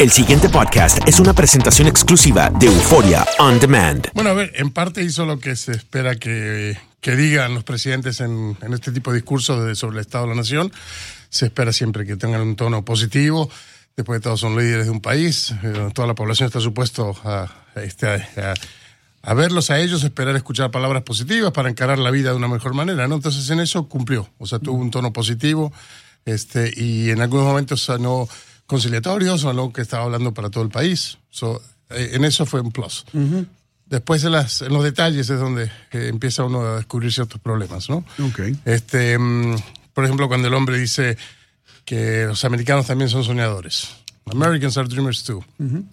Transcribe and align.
El 0.00 0.10
siguiente 0.10 0.48
podcast 0.48 0.98
es 1.06 1.20
una 1.20 1.34
presentación 1.34 1.86
exclusiva 1.86 2.50
de 2.58 2.66
Euforia 2.68 3.26
On 3.38 3.60
Demand. 3.60 4.08
Bueno, 4.14 4.30
a 4.30 4.32
ver, 4.32 4.50
en 4.54 4.70
parte 4.70 5.02
hizo 5.02 5.26
lo 5.26 5.38
que 5.38 5.54
se 5.56 5.72
espera 5.72 6.16
que, 6.16 6.78
que 7.02 7.16
digan 7.16 7.52
los 7.52 7.64
presidentes 7.64 8.20
en, 8.20 8.56
en 8.62 8.72
este 8.72 8.92
tipo 8.92 9.10
de 9.12 9.18
discursos 9.18 9.78
sobre 9.78 9.96
el 9.98 10.00
Estado 10.00 10.24
de 10.24 10.30
la 10.30 10.36
Nación. 10.36 10.72
Se 11.28 11.44
espera 11.46 11.72
siempre 11.74 12.06
que 12.06 12.16
tengan 12.16 12.40
un 12.40 12.56
tono 12.56 12.82
positivo. 12.82 13.50
Después 13.94 14.20
de 14.20 14.24
todo 14.24 14.38
son 14.38 14.56
líderes 14.56 14.86
de 14.86 14.90
un 14.90 15.02
país. 15.02 15.52
eh, 15.62 15.90
toda 15.92 16.08
la 16.08 16.14
población 16.14 16.46
está 16.46 16.60
supuesto 16.60 17.14
a, 17.22 17.52
a 17.76 17.82
este, 17.82 18.06
a- 18.08 18.54
a 19.22 19.34
verlos 19.34 19.68
a 19.70 19.78
ellos, 19.78 20.02
esperar 20.02 20.34
escuchar 20.34 20.70
palabras 20.70 21.02
positivas 21.02 21.52
para 21.52 21.68
encarar 21.68 21.98
la 21.98 22.10
vida 22.10 22.30
de 22.30 22.36
una 22.36 22.48
mejor 22.48 22.72
manera, 22.72 23.06
¿no? 23.06 23.16
Entonces 23.16 23.50
en 23.50 23.60
eso 23.60 23.86
cumplió, 23.86 24.30
o 24.38 24.46
sea, 24.46 24.58
tuvo 24.60 24.78
un 24.78 24.90
tono 24.90 25.12
positivo, 25.12 25.74
este, 26.24 26.72
y 26.74 27.10
en 27.10 27.20
algunos 27.20 27.44
momentos 27.44 27.90
sonó 28.70 28.78
conciliatorio, 28.78 29.38
sonó 29.38 29.72
que 29.72 29.82
estaba 29.82 30.04
hablando 30.04 30.32
para 30.32 30.50
todo 30.50 30.62
el 30.62 30.70
país. 30.70 31.18
So, 31.30 31.60
eh, 31.90 32.10
en 32.12 32.24
eso 32.24 32.46
fue 32.46 32.60
un 32.60 32.70
plus. 32.70 33.04
Después 33.86 34.22
en, 34.22 34.32
las, 34.32 34.62
en 34.62 34.72
los 34.72 34.84
detalles 34.84 35.28
es 35.28 35.40
donde 35.40 35.64
eh, 35.90 36.08
empieza 36.08 36.44
uno 36.44 36.60
a 36.60 36.76
descubrir 36.76 37.12
ciertos 37.12 37.40
problemas, 37.40 37.90
¿no? 37.90 38.04
Ok. 38.24 38.40
Este, 38.64 39.18
mm, 39.18 39.56
por 39.92 40.04
ejemplo, 40.04 40.28
cuando 40.28 40.46
el 40.46 40.54
hombre 40.54 40.78
dice 40.78 41.16
que 41.84 42.26
los 42.26 42.44
americanos 42.44 42.86
también 42.86 43.10
son 43.10 43.24
soñadores. 43.24 43.88
Americans 44.26 44.76
are 44.76 44.88
dreamers 44.88 45.24
too. 45.24 45.44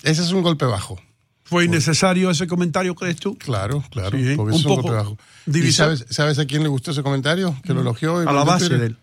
Ese 0.04 0.22
es 0.22 0.32
un 0.32 0.44
golpe 0.44 0.66
bajo. 0.66 1.00
¿Fue 1.44 1.66
innecesario 1.66 2.30
ese 2.30 2.46
comentario, 2.46 2.94
crees 2.94 3.16
tú? 3.16 3.36
Claro, 3.38 3.84
claro. 3.90 4.18
Sí, 4.18 4.36
porque 4.36 4.54
un 4.54 4.60
es 4.60 4.66
un 4.66 4.76
poco 4.76 4.82
golpe 4.84 4.98
bajo. 4.98 5.18
¿Y 5.48 5.72
sabes, 5.72 6.06
sabes 6.10 6.38
a 6.38 6.46
quién 6.46 6.62
le 6.62 6.68
gustó 6.70 6.92
ese 6.92 7.02
comentario? 7.02 7.58
Que 7.64 7.74
lo 7.74 7.82
elogió. 7.82 8.22
y 8.22 8.28
A 8.28 8.32
la 8.32 8.44
base 8.44 8.70
de 8.78 8.88
él. 8.88 8.98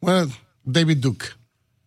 Bueno, 0.00 0.32
David 0.64 0.96
Duke. 0.96 1.26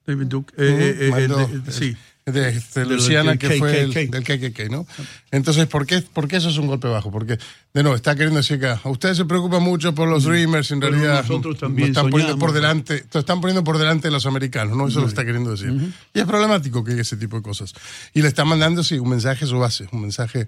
David 0.06 0.28
Duke. 0.28 0.53
Eh, 0.58 0.97
eh, 1.00 1.12
eh, 1.16 1.25
el 1.25 1.74
sí. 1.74 1.96
de, 2.25 2.50
este, 2.50 2.86
Luciana, 2.86 3.38
que 3.38 3.52
fue 3.52 3.81
el, 3.81 3.94
del 3.94 4.24
KKK, 4.24 4.69
¿no? 4.69 4.86
Entonces, 5.31 5.66
¿por 5.68 5.86
qué, 5.86 6.02
¿por 6.02 6.28
qué 6.28 6.38
eso 6.38 6.50
es 6.50 6.58
un 6.58 6.68
golpe 6.68 6.88
bajo? 6.88 7.12
Porque, 7.12 7.38
de 7.74 7.84
nuevo, 7.84 7.96
está 7.96 8.13
queriendo 8.16 8.38
decir 8.38 8.59
que 8.59 8.68
a 8.68 8.81
ustedes 8.86 9.18
se 9.18 9.25
preocupan 9.25 9.63
mucho 9.63 9.94
por 9.96 10.08
los 10.08 10.24
Dreamers, 10.24 10.72
en 10.72 10.78
Mm. 10.78 10.81
Pero 10.81 10.92
realidad 10.92 11.22
nosotros 11.22 11.58
también 11.58 11.90
están 11.90 12.09
poniendo 12.09 12.38
por 12.38 12.52
soñamos. 12.52 12.86
delante, 12.86 13.19
están 13.19 13.42
poniendo 13.42 13.63
por 13.63 13.78
delante 13.78 14.08
de 14.09 14.12
los 14.12 14.25
americanos, 14.25 14.78
¿no? 14.78 14.88
Eso 14.88 15.02
lo 15.02 15.08
está 15.08 15.25
queriendo 15.25 15.52
decir. 15.52 15.74
Y 16.13 16.19
es 16.19 16.25
problemático 16.25 16.84
que 16.84 16.94
haya 16.94 17.02
ese 17.02 17.18
tipo 17.18 17.38
de 17.38 17.44
cosas. 17.44 17.74
Y 18.13 18.22
le 18.22 18.28
está 18.28 18.46
mandando, 18.46 18.84
sí, 18.84 19.00
un 19.00 19.09
mensaje 19.09 19.46
a 19.46 19.47
su 19.47 19.59
base, 19.59 19.88
un 19.92 20.02
mensaje 20.02 20.47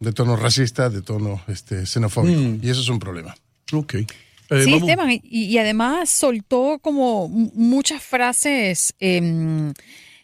de 0.00 0.12
tono 0.12 0.34
racista, 0.34 0.90
de 0.90 1.02
tono 1.02 1.42
este, 1.46 1.86
xenofóbico. 1.86 2.40
Mm. 2.40 2.60
Y 2.62 2.70
eso 2.70 2.80
es 2.80 2.88
un 2.88 2.98
problema. 2.98 3.34
Ok. 3.72 3.94
Eh, 4.50 4.64
sí, 4.64 4.72
vamos- 4.72 4.88
Esteban, 4.88 5.10
y, 5.10 5.20
y 5.22 5.58
además 5.58 6.10
soltó 6.10 6.78
como 6.82 7.28
muchas 7.28 8.02
frases 8.02 8.94
em, 8.98 9.72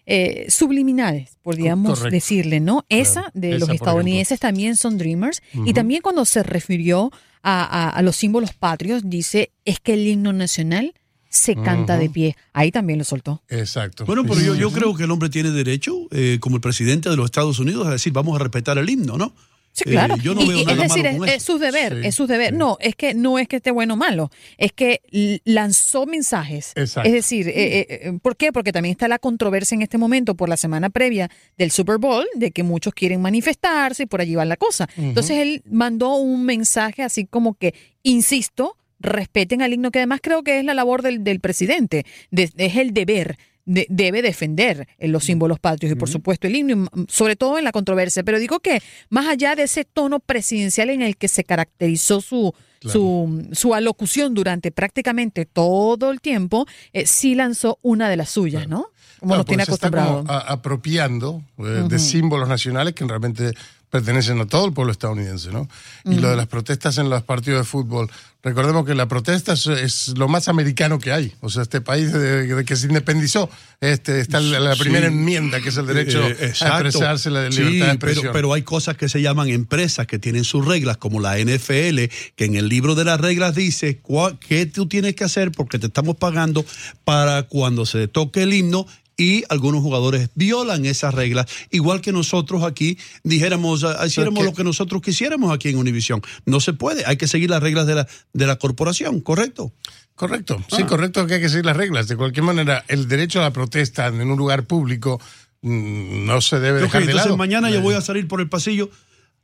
eh, 0.04 0.46
subliminales, 0.48 1.36
podríamos 1.42 1.98
Correcto. 1.98 2.14
decirle, 2.14 2.60
¿no? 2.60 2.84
Esa 2.88 3.30
de 3.34 3.50
Esa, 3.50 3.58
los 3.58 3.68
estadounidenses 3.70 4.38
también 4.40 4.76
son 4.76 4.98
dreamers. 4.98 5.42
Y 5.64 5.72
también 5.72 6.00
cuando 6.02 6.24
se 6.24 6.42
refirió 6.42 7.10
a, 7.42 7.62
a- 7.64 7.90
a 7.90 8.02
los 8.02 8.16
símbolos 8.16 8.52
patrios, 8.52 9.02
dice, 9.04 9.50
es 9.64 9.80
que 9.80 9.94
el 9.94 10.06
himno 10.06 10.32
nacional 10.32 10.94
se 11.28 11.54
canta 11.54 11.98
de 11.98 12.08
pie. 12.08 12.36
Ahí 12.52 12.70
también 12.70 12.98
lo 12.98 13.04
soltó. 13.04 13.42
Exacto. 13.48 14.06
Bueno, 14.06 14.22
pero 14.24 14.40
yo, 14.54 14.70
creo 14.72 14.94
que 14.94 15.04
el 15.04 15.10
hombre 15.10 15.28
tiene 15.28 15.50
derecho, 15.50 16.08
eh, 16.10 16.38
como 16.40 16.56
el 16.56 16.62
presidente 16.62 17.10
de 17.10 17.16
los 17.16 17.26
Estados 17.26 17.58
Unidos, 17.58 17.86
a 17.86 17.90
decir, 17.90 18.12
vamos 18.12 18.34
a 18.40 18.42
respetar 18.42 18.78
el 18.78 18.88
himno, 18.88 19.18
¿no? 19.18 19.34
Sí, 19.76 19.84
Eh, 19.88 19.90
claro. 19.92 20.16
yo 20.16 20.34
no 20.34 20.40
Y- 20.40 20.48
veo 20.48 20.58
y 20.60 20.64
nada 20.64 20.84
es 20.86 20.88
decir, 20.88 21.04
malo 21.04 21.18
con 21.18 21.28
es, 21.28 21.42
su 21.42 21.58
deber, 21.58 22.00
Sí, 22.00 22.08
es 22.08 22.14
su 22.14 22.26
deber. 22.26 22.54
No, 22.54 22.78
es 22.80 22.96
que 22.96 23.12
no 23.12 23.38
es 23.38 23.46
que 23.46 23.56
esté 23.56 23.70
bueno 23.70 23.92
o 23.92 23.96
malo, 23.98 24.30
es 24.56 24.72
que 24.72 25.02
lanzó 25.44 26.06
mensajes. 26.06 26.72
Exacto. 26.76 27.06
Es 27.06 27.12
decir, 27.12 27.46
eh, 27.48 27.86
eh, 27.90 28.12
¿por 28.22 28.36
qué? 28.38 28.52
Porque 28.52 28.72
también 28.72 28.92
está 28.92 29.06
la 29.06 29.18
controversia 29.18 29.74
en 29.74 29.82
este 29.82 29.98
momento 29.98 30.34
por 30.34 30.48
la 30.48 30.56
semana 30.56 30.88
previa 30.88 31.30
del 31.58 31.70
Super 31.70 31.98
Bowl, 31.98 32.24
de 32.36 32.52
que 32.52 32.62
muchos 32.62 32.94
quieren 32.94 33.20
manifestarse 33.20 34.04
y 34.04 34.06
por 34.06 34.22
allí 34.22 34.34
va 34.34 34.46
la 34.46 34.56
cosa. 34.56 34.88
Entonces 34.96 35.36
él 35.38 35.62
mandó 35.70 36.14
un 36.16 36.46
mensaje 36.46 37.02
así 37.02 37.26
como 37.26 37.52
que, 37.52 37.74
insisto, 38.02 38.78
respeten 38.98 39.60
al 39.60 39.74
himno, 39.74 39.90
que 39.90 39.98
además 39.98 40.20
creo 40.22 40.42
que 40.42 40.58
es 40.58 40.64
la 40.64 40.72
labor 40.72 41.02
del, 41.02 41.22
del 41.22 41.40
presidente, 41.40 42.06
de- 42.30 42.50
es 42.56 42.76
el 42.76 42.94
deber. 42.94 43.36
De- 43.66 43.86
debe 43.90 44.22
defender 44.22 44.88
los 44.98 45.24
símbolos 45.24 45.58
patrios 45.60 45.92
y 45.92 45.96
por 45.96 46.08
supuesto 46.08 46.46
el 46.46 46.56
himno, 46.56 46.76
mm, 46.90 47.04
sobre 47.08 47.36
todo 47.36 47.58
en 47.58 47.64
la 47.64 47.72
controversia. 47.72 48.22
Pero 48.22 48.38
digo 48.38 48.60
que 48.60 48.80
más 49.10 49.26
allá 49.26 49.54
de 49.54 49.64
ese 49.64 49.84
tono 49.84 50.20
presidencial 50.20 50.88
en 50.90 51.02
el 51.02 51.16
que 51.18 51.28
se 51.28 51.44
caracterizó 51.44 52.20
su, 52.20 52.54
su, 52.80 53.48
su 53.52 53.74
alocución 53.74 54.32
durante 54.34 54.70
prácticamente 54.70 55.44
todo 55.44 56.10
el 56.10 56.20
tiempo, 56.20 56.66
eh, 56.92 57.06
sí 57.06 57.34
lanzó 57.34 57.78
una 57.82 58.08
de 58.08 58.16
las 58.16 58.30
suyas, 58.30 58.68
¿no? 58.68 58.86
Como 59.18 59.30
Claro, 59.30 59.38
nos 59.40 59.46
tiene 59.46 59.64
se 59.64 59.72
está 59.72 59.88
acostumbrado. 59.88 60.24
como 60.24 60.32
apropiando 60.32 61.42
eh, 61.58 61.84
de 61.88 61.98
símbolos 61.98 62.48
nacionales 62.48 62.94
que 62.94 63.04
realmente 63.04 63.52
pertenecen 63.98 64.40
a 64.40 64.46
todo 64.46 64.66
el 64.66 64.72
pueblo 64.72 64.92
estadounidense, 64.92 65.50
¿no? 65.50 65.68
Y 66.04 66.14
lo 66.16 66.30
de 66.30 66.36
las 66.36 66.46
protestas 66.46 66.98
en 66.98 67.08
los 67.10 67.22
partidos 67.22 67.60
de 67.60 67.64
fútbol. 67.64 68.10
Recordemos 68.42 68.86
que 68.86 68.94
la 68.94 69.08
protesta 69.08 69.54
es, 69.54 69.66
es 69.66 70.08
lo 70.16 70.28
más 70.28 70.46
americano 70.46 71.00
que 71.00 71.10
hay. 71.10 71.34
O 71.40 71.50
sea, 71.50 71.62
este 71.62 71.80
país 71.80 72.12
de, 72.12 72.46
de 72.46 72.64
que 72.64 72.76
se 72.76 72.86
independizó, 72.86 73.50
este, 73.80 74.20
está 74.20 74.38
la, 74.40 74.60
la 74.60 74.74
Sí. 74.76 74.82
primera 74.82 75.08
enmienda, 75.08 75.60
que 75.60 75.70
es 75.70 75.76
el 75.76 75.86
derecho 75.86 76.22
Eh, 76.24 76.36
a 76.40 76.44
exacto. 76.46 76.86
expresarse, 76.88 77.30
la 77.30 77.50
Sí, 77.50 77.58
libertad 77.62 77.86
de 77.86 77.92
expresión. 77.94 78.22
Pero, 78.22 78.32
pero 78.32 78.52
hay 78.54 78.62
cosas 78.62 78.96
que 78.96 79.08
se 79.08 79.20
llaman 79.20 79.48
empresas 79.48 80.06
que 80.06 80.20
tienen 80.20 80.44
sus 80.44 80.64
reglas, 80.64 80.96
como 80.96 81.18
la 81.20 81.38
NFL, 81.38 82.08
que 82.36 82.44
en 82.44 82.54
el 82.54 82.68
libro 82.68 82.94
de 82.94 83.04
las 83.04 83.20
reglas 83.20 83.54
dice 83.56 84.00
cua- 84.00 84.38
qué 84.38 84.66
tú 84.66 84.86
tienes 84.86 85.16
que 85.16 85.24
hacer 85.24 85.50
porque 85.50 85.80
te 85.80 85.86
estamos 85.86 86.16
pagando 86.16 86.64
para 87.04 87.42
cuando 87.44 87.84
se 87.84 88.06
toque 88.06 88.42
el 88.44 88.52
himno. 88.54 88.86
Y 89.18 89.44
algunos 89.48 89.82
jugadores 89.82 90.28
violan 90.34 90.84
esas 90.84 91.14
reglas, 91.14 91.46
igual 91.70 92.02
que 92.02 92.12
nosotros 92.12 92.62
aquí 92.64 92.98
dijéramos, 93.24 93.82
ah, 93.84 94.06
hiciéramos 94.06 94.44
lo 94.44 94.52
que 94.52 94.62
nosotros 94.62 95.00
quisiéramos 95.00 95.52
aquí 95.54 95.70
en 95.70 95.78
Univisión. 95.78 96.20
No 96.44 96.60
se 96.60 96.74
puede, 96.74 97.04
hay 97.06 97.16
que 97.16 97.26
seguir 97.26 97.48
las 97.48 97.62
reglas 97.62 97.86
de 97.86 97.94
la, 97.94 98.08
de 98.34 98.46
la 98.46 98.56
corporación, 98.56 99.20
¿correcto? 99.20 99.72
Correcto, 100.14 100.62
sí, 100.68 100.82
Ah. 100.82 100.86
correcto 100.86 101.26
que 101.26 101.34
hay 101.34 101.40
que 101.40 101.48
seguir 101.48 101.64
las 101.66 101.76
reglas. 101.76 102.08
De 102.08 102.16
cualquier 102.16 102.44
manera, 102.44 102.84
el 102.88 103.08
derecho 103.08 103.38
a 103.40 103.42
la 103.42 103.52
protesta 103.52 104.06
en 104.06 104.20
un 104.30 104.36
lugar 104.36 104.66
público 104.66 105.20
mm, 105.62 106.26
no 106.26 106.40
se 106.40 106.60
debe 106.60 106.80
dejar 106.80 107.00
de 107.02 107.06
entonces 107.06 107.26
lado. 107.26 107.36
mañana 107.36 107.70
yo 107.70 107.80
voy 107.80 107.94
a 107.94 108.00
salir 108.00 108.28
por 108.28 108.40
el 108.40 108.48
pasillo. 108.48 108.90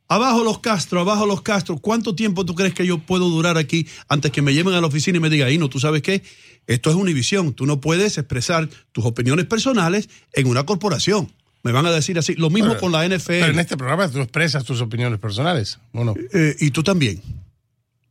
Abajo 0.07 0.43
los 0.43 0.59
Castro, 0.59 0.99
abajo 0.99 1.25
los 1.25 1.41
Castro. 1.41 1.77
¿Cuánto 1.77 2.13
tiempo 2.15 2.45
tú 2.45 2.53
crees 2.55 2.73
que 2.73 2.85
yo 2.85 2.99
puedo 2.99 3.29
durar 3.29 3.57
aquí 3.57 3.87
antes 4.07 4.31
que 4.31 4.41
me 4.41 4.53
lleven 4.53 4.73
a 4.73 4.81
la 4.81 4.87
oficina 4.87 5.17
y 5.17 5.21
me 5.21 5.29
digan, 5.29 5.57
no, 5.59 5.69
tú 5.69 5.79
sabes 5.79 6.01
qué? 6.01 6.21
Esto 6.67 6.89
es 6.89 6.95
Univisión. 6.95 7.53
Tú 7.53 7.65
no 7.65 7.79
puedes 7.81 8.17
expresar 8.17 8.69
tus 8.91 9.05
opiniones 9.05 9.45
personales 9.45 10.09
en 10.33 10.47
una 10.47 10.65
corporación. 10.65 11.31
Me 11.63 11.71
van 11.71 11.85
a 11.85 11.91
decir 11.91 12.19
así. 12.19 12.35
Lo 12.35 12.49
mismo 12.49 12.69
Pero- 12.69 12.81
con 12.81 12.91
la 12.91 13.05
NFL. 13.07 13.27
Pero 13.39 13.53
en 13.53 13.59
este 13.59 13.77
programa 13.77 14.09
tú 14.09 14.19
expresas 14.19 14.63
tus 14.65 14.81
opiniones 14.81 15.19
personales, 15.19 15.79
¿o 15.93 16.03
no? 16.03 16.13
Eh, 16.33 16.55
y 16.59 16.71
tú 16.71 16.83
también. 16.83 17.21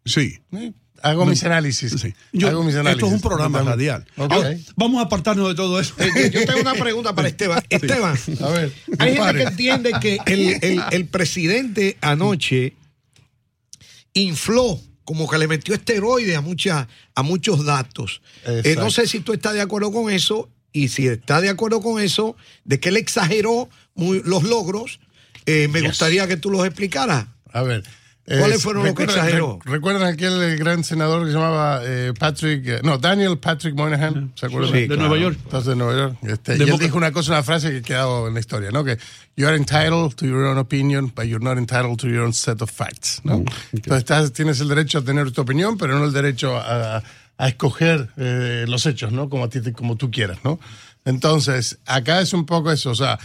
Sí. 0.05 0.39
Sí, 0.51 0.75
Hago 1.03 1.27
mis 1.27 1.43
análisis. 1.45 1.93
Sí. 2.01 2.15
Yo- 2.33 2.49
Hago 2.49 2.63
mis 2.65 2.75
análisis. 2.75 2.97
esto 3.03 3.07
es 3.09 3.13
un 3.13 3.21
programa 3.21 3.63
radial. 3.63 4.07
Ahora, 4.17 4.57
vamos 4.77 5.01
a 5.03 5.07
apartarnos 5.07 5.49
de 5.49 5.55
todo 5.55 5.81
eso. 5.81 5.95
Eh, 5.99 6.31
yo 6.33 6.45
tengo 6.47 6.61
una 6.61 6.75
pregunta 6.75 7.15
para 7.15 7.29
Esteban. 7.29 7.63
Esteban, 7.69 8.17
A 8.41 8.49
ver, 8.51 8.73
hay 8.99 9.17
gente 9.17 9.33
que 9.35 9.43
entiende 9.43 9.93
que 10.01 10.19
el, 10.27 10.59
el- 10.63 10.83
el 10.91 11.07
presidente 11.09 11.97
anoche 12.01 12.75
infló, 14.15 14.81
como 15.05 15.29
que 15.29 15.39
le 15.39 15.49
metió 15.49 15.75
esteroides 15.75 16.37
a, 16.37 16.41
muchas 16.41 16.87
a 17.15 17.23
muchos 17.23 17.65
datos. 17.65 18.23
Eh, 18.47 18.77
no 18.79 18.91
sé 18.91 19.07
si 19.07 19.21
tú 19.21 19.33
estás 19.33 19.55
de 19.55 19.61
acuerdo 19.61 19.93
con 19.93 20.11
eso 20.11 20.49
y 20.73 20.89
si 20.89 21.07
estás 21.09 21.43
de 21.43 21.49
acuerdo 21.51 21.81
con 21.81 22.01
eso, 22.01 22.37
de 22.65 22.81
que 22.81 22.91
él 22.91 22.97
exageró 22.97 23.69
muy- 23.95 24.23
los 24.25 24.43
logros, 24.45 25.01
eh, 25.47 25.69
me 25.69 25.81
Yes. 25.81 25.89
gustaría 25.91 26.27
que 26.29 26.37
tú 26.37 26.51
los 26.51 26.65
explicaras. 26.65 27.27
A 27.53 27.63
ver. 27.63 27.83
¿Cuáles 28.25 28.63
fueron 28.63 28.85
los 28.85 28.95
que 28.95 29.03
recuerdan- 29.05 29.25
exageró? 29.27 29.59
re- 29.65 29.73
¿Recuerdan 29.73 30.03
aquel 30.05 30.57
gran 30.57 30.85
senador 30.85 31.23
que 31.23 31.33
se 31.33 31.35
llamaba 31.35 31.81
eh, 31.83 32.13
Patrick, 32.19 32.67
eh, 32.69 32.81
no, 32.85 32.97
Daniel 32.99 33.37
Patrick 33.39 33.75
Moynihan? 33.75 34.33
¿Se 34.37 34.47
acuerdan? 34.47 34.71
Sí, 34.73 34.81
de 34.83 34.87
claro. 34.87 35.03
Nueva 35.03 35.19
York. 35.19 35.39
Entonces, 35.43 35.69
de 35.71 35.77
Nueva 35.77 35.95
York. 35.97 36.17
Este, 36.23 36.57
y 36.57 36.63
él 36.63 36.79
dijo 36.79 36.97
una 36.97 37.11
cosa, 37.11 37.33
una 37.33 37.43
frase 37.43 37.71
que 37.73 37.79
ha 37.79 37.83
quedado 37.83 38.29
en 38.29 38.35
la 38.35 38.41
historia, 38.41 38.71
¿no? 38.71 38.85
Que 38.85 38.97
you 39.37 39.47
are 39.49 39.57
entitled 39.57 40.15
to 40.15 40.25
your 40.27 40.45
own 40.45 40.57
opinion, 40.59 41.13
but 41.15 41.25
you're 41.25 41.43
not 41.45 41.59
entitled 41.59 41.99
to 41.99 42.07
your 42.09 42.21
own 42.23 42.33
set 42.33 42.63
of 42.63 42.71
facts, 42.71 43.21
¿no? 43.25 43.39
Mm, 43.39 43.45
Entonces 43.73 43.99
estás- 44.05 44.33
tienes 44.33 44.61
el 44.61 44.69
derecho 44.69 44.99
a 44.99 45.03
tener 45.03 45.33
tu 45.33 45.41
opinión, 45.41 45.77
pero 45.77 45.99
no 45.99 46.05
el 46.05 46.13
derecho 46.13 46.57
a, 46.57 47.03
a 47.39 47.49
escoger 47.49 48.09
eh, 48.19 48.67
los 48.69 48.87
hechos, 48.87 49.11
¿no? 49.11 49.29
Como, 49.29 49.45
a 49.45 49.49
ti, 49.49 49.61
como 49.73 49.97
tú 49.97 50.13
quieras, 50.13 50.39
¿no? 50.45 50.61
Entonces, 51.05 51.79
acá 51.87 52.21
es 52.21 52.33
un 52.33 52.47
poco 52.47 52.71
eso, 52.71 52.91
o 52.91 52.95
sea, 52.95 53.19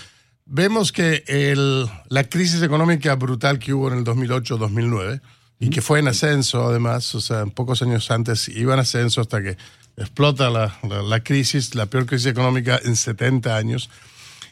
vemos 0.47 0.91
que 0.91 1.23
el, 1.27 1.88
la 2.09 2.23
crisis 2.25 2.61
económica 2.61 3.15
brutal 3.15 3.59
que 3.59 3.73
hubo 3.73 3.91
en 3.91 3.99
el 3.99 4.03
2008-2009, 4.05 5.21
y 5.59 5.69
que 5.71 5.81
fue 5.81 5.99
en 5.99 6.07
ascenso 6.07 6.67
además, 6.67 7.15
o 7.15 7.21
sea, 7.21 7.45
pocos 7.47 7.81
años 7.81 8.11
antes 8.11 8.47
iba 8.49 8.75
en 8.75 8.79
ascenso 8.79 9.21
hasta 9.21 9.41
que 9.41 9.57
explota 9.97 10.49
la, 10.51 10.77
la- 10.88 11.01
la 11.01 11.23
crisis, 11.23 11.73
la 11.73 11.88
peor 11.88 12.05
crisis 12.05 12.27
económica 12.27 12.79
en 12.83 12.95
70 12.95 13.57
años. 13.57 13.89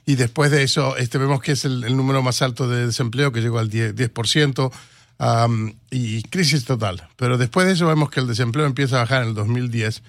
Y 0.08 0.16
después 0.16 0.50
de 0.52 0.64
eso, 0.64 0.98
este, 0.98 1.18
vemos 1.20 1.42
que 1.42 1.52
es 1.52 1.66
el, 1.66 1.84
el 1.84 1.96
número 1.96 2.24
más 2.24 2.42
alto 2.42 2.68
de 2.68 2.88
desempleo, 2.88 3.32
que 3.32 3.42
llegó 3.42 3.60
al 3.60 3.70
10%, 3.70 3.94
10% 3.94 4.72
am, 5.20 5.76
y 5.92 6.24
crisis 6.24 6.66
total. 6.66 7.08
Pero 7.18 7.38
después 7.38 7.68
de 7.68 7.74
eso 7.74 7.88
vemos 7.88 8.10
que 8.10 8.20
el 8.20 8.28
desempleo 8.28 8.66
empieza 8.66 8.96
a 8.98 9.00
bajar 9.02 9.22
en 9.24 9.30
el 9.30 9.36
2010 9.36 10.02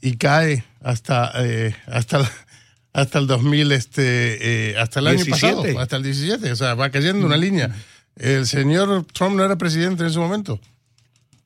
y 0.00 0.16
cae 0.16 0.64
hasta, 0.82 1.30
eh, 1.44 1.76
hasta, 1.86 2.28
hasta 2.92 3.18
el 3.18 3.26
2000, 3.26 3.72
este, 3.72 4.70
eh, 4.72 4.76
hasta 4.78 5.00
el 5.00 5.06
año 5.08 5.24
17. 5.24 5.54
pasado, 5.56 5.78
hasta 5.80 5.96
el 5.96 6.02
17. 6.02 6.52
O 6.52 6.56
sea, 6.56 6.74
va 6.74 6.90
cayendo 6.90 7.24
una 7.26 7.36
línea. 7.36 7.74
El 8.16 8.46
señor 8.46 9.06
Trump 9.12 9.36
no 9.36 9.44
era 9.44 9.56
presidente 9.56 10.02
en 10.02 10.10
ese 10.10 10.18
momento. 10.18 10.60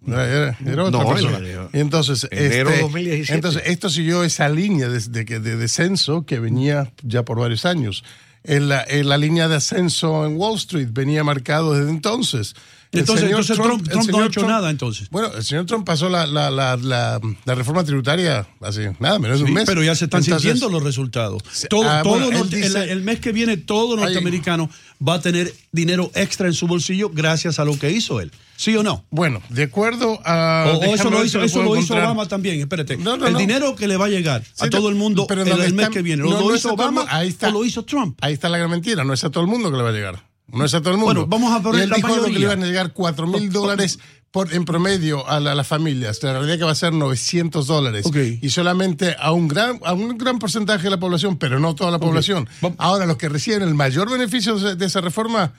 Era, 0.06 0.56
era- 0.66 0.84
otra 0.84 1.02
No, 1.02 1.08
persona. 1.08 1.38
él 1.38 1.46
era- 1.46 1.68
Y 1.72 1.78
entonces, 1.80 2.26
Enero 2.30 2.68
este, 2.70 2.82
2017. 2.82 3.34
entonces, 3.34 3.62
esto 3.66 3.88
siguió 3.88 4.22
esa 4.22 4.48
línea 4.48 4.88
de, 4.88 5.00
de, 5.00 5.24
de 5.40 5.56
descenso 5.56 6.26
que 6.26 6.40
venía 6.40 6.92
ya 7.02 7.22
por 7.24 7.38
varios 7.38 7.64
años. 7.64 8.04
En 8.42 8.68
la, 8.68 8.84
en 8.86 9.08
la 9.08 9.16
línea 9.16 9.48
de 9.48 9.56
ascenso 9.56 10.26
en 10.26 10.36
Wall 10.36 10.56
Street 10.56 10.88
venía 10.90 11.24
marcado 11.24 11.72
desde 11.72 11.90
entonces. 11.90 12.54
El 12.94 13.00
Entonces, 13.00 13.26
entonces 13.28 13.56
Trump- 13.56 13.82
el 13.82 13.88
Trump 13.92 14.10
no 14.10 14.18
ha 14.22 14.26
hecho 14.26 14.46
nada, 14.46 14.70
entonces. 14.70 15.08
Bueno, 15.10 15.30
el 15.34 15.44
señor 15.44 15.66
Trump 15.66 15.84
pasó 15.84 16.08
la, 16.08 16.26
la, 16.26 16.50
la, 16.50 17.20
reforma 17.54 17.84
tributaria 17.84 18.46
hace 18.60 18.94
nada, 19.00 19.18
menos 19.18 19.38
de 19.38 19.44
un 19.44 19.52
mes. 19.52 19.64
pero 19.66 19.82
ya 19.82 19.94
se 19.94 20.04
están 20.06 20.22
Entonces, 20.22 20.42
sintiendo 20.42 20.68
los 20.70 20.82
resultados. 20.82 21.42
Todo, 21.68 21.88
ah, 21.88 22.00
todo 22.02 22.14
bueno, 22.20 22.30
norte- 22.30 22.56
dice- 22.56 22.84
el, 22.84 22.88
el 22.90 23.02
mes 23.02 23.20
que 23.20 23.32
viene, 23.32 23.56
todo 23.56 23.96
norteamericano 23.96 24.70
va 25.06 25.14
a 25.14 25.20
tener 25.20 25.52
dinero 25.72 26.10
extra 26.14 26.46
en 26.46 26.54
su 26.54 26.66
bolsillo 26.66 27.10
gracias 27.12 27.58
a 27.58 27.64
lo 27.64 27.78
que 27.78 27.90
hizo 27.90 28.20
él. 28.20 28.30
¿Sí 28.56 28.76
o 28.76 28.84
no? 28.84 29.04
Bueno, 29.10 29.42
de 29.48 29.64
acuerdo 29.64 30.20
a. 30.24 30.66
O- 30.72 30.78
o, 30.78 30.94
eso 30.94 31.10
lo 31.10 31.24
hizo, 31.24 31.42
eso 31.42 31.62
lo 31.62 31.76
hizo. 31.76 31.94
Obama 31.94 32.26
también. 32.28 32.60
Espérate. 32.60 32.96
No, 32.96 33.16
no, 33.16 33.26
el 33.26 33.32
no. 33.32 33.38
dinero 33.40 33.74
que 33.74 33.88
le 33.88 33.96
va 33.96 34.06
a 34.06 34.08
llegar 34.08 34.44
a 34.60 34.68
todo 34.70 34.88
el 34.88 34.94
mundo 34.94 35.26
donde 35.28 35.66
el 35.66 35.74
mes 35.74 35.88
que 35.88 36.02
viene. 36.02 36.22
¿Lo, 36.22 36.30
no, 36.30 36.40
lo 36.48 36.54
hizo 36.54 36.68
el 36.68 36.74
Obama 36.74 37.04
ahí 37.08 37.28
está. 37.28 37.48
o 37.48 37.50
lo 37.52 37.64
hizo 37.64 37.84
Trump? 37.84 38.16
Ahí 38.20 38.32
está 38.34 38.48
la 38.48 38.58
gran 38.58 38.70
mentira, 38.70 39.02
no 39.02 39.12
es 39.12 39.24
a 39.24 39.30
todo 39.30 39.42
el 39.42 39.50
mundo 39.50 39.72
que 39.72 39.76
le 39.76 39.82
va 39.82 39.88
a 39.88 39.92
llegar. 39.92 40.22
No 40.48 40.64
es 40.64 40.74
a 40.74 40.80
todo 40.80 40.90
el 40.92 40.98
mundo. 40.98 41.26
Bueno, 41.26 41.26
vamos 41.26 41.52
a 41.58 41.62
poner 41.62 41.80
Y 41.80 41.84
él 41.84 41.90
la 41.90 41.96
dijo 41.96 42.08
algo 42.08 42.24
que 42.24 42.30
mayoría. 42.32 42.48
le 42.48 42.52
iban 42.54 42.62
a 42.64 42.66
llegar 42.66 42.92
4 42.92 43.26
mil 43.26 43.50
dólares 43.50 43.98
por, 44.30 44.52
en 44.52 44.64
promedio 44.64 45.26
a, 45.28 45.40
la- 45.40 45.52
a 45.52 45.54
las 45.54 45.66
familias. 45.66 46.22
La 46.22 46.32
realidad 46.34 46.58
que 46.58 46.64
va 46.64 46.72
a 46.72 46.74
ser 46.74 46.92
900 46.92 47.66
dólares. 47.66 48.06
Y 48.42 48.50
solamente 48.50 49.16
a 49.18 49.32
un 49.32 49.48
gran 49.48 49.80
a 49.84 49.92
un 49.94 50.18
gran 50.18 50.38
porcentaje 50.38 50.84
de 50.84 50.90
la 50.90 51.00
población, 51.00 51.38
pero 51.38 51.58
no 51.60 51.74
toda 51.74 51.90
la 51.90 51.98
población. 51.98 52.48
Ahora, 52.78 53.06
los 53.06 53.16
que 53.16 53.28
reciben 53.28 53.62
el 53.62 53.74
mayor 53.74 54.10
beneficio 54.10 54.58
de 54.58 54.84
esa 54.84 55.00
reforma 55.00 55.52